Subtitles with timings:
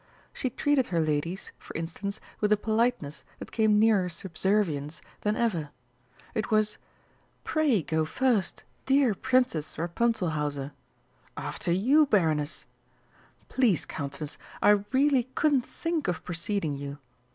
[0.33, 5.69] She treated her ladies, for instance, with a politeness that came nearer subservience than ever.
[6.33, 6.79] It was:
[7.43, 10.71] "Pray go first, dear Princess Rapunzelhauser!
[11.37, 12.65] After you, Baroness!...
[13.47, 16.97] Please, Countess, I really couldn't think of preceding you!"